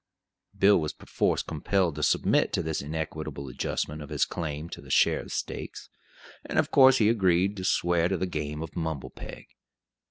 Bill 0.57 0.81
was 0.81 0.93
perforce 0.93 1.43
compelled 1.43 1.93
to 1.93 2.01
submit 2.01 2.51
to 2.53 2.63
this 2.63 2.81
inequitable 2.81 3.49
adjustment 3.49 4.01
of 4.01 4.09
his 4.09 4.25
claim 4.25 4.67
to 4.69 4.83
a 4.83 4.89
share 4.89 5.19
of 5.19 5.25
the 5.25 5.29
stakes; 5.29 5.89
and 6.43 6.57
of 6.57 6.71
course 6.71 6.99
agreed 6.99 7.55
to 7.57 7.63
swear 7.63 8.07
to 8.07 8.17
the 8.17 8.25
game 8.25 8.63
of 8.63 8.75
mumble 8.75 9.11
peg. 9.11 9.45